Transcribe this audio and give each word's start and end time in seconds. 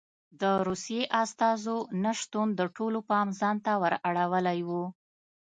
د 0.41 0.43
روسیې 0.67 1.03
استازو 1.21 1.77
نه 2.03 2.11
شتون 2.19 2.47
د 2.59 2.61
ټولو 2.75 2.99
پام 3.09 3.27
ځان 3.39 3.55
ته 3.65 3.71
ور 3.81 3.93
اړولی 4.09 4.59
و. 4.67 4.69